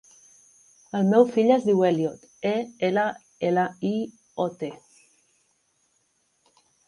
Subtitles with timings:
[0.99, 2.55] El meu fill es diu Elliot: e,
[2.89, 3.03] ela,
[3.51, 3.93] ela, i,
[4.45, 4.71] o, te.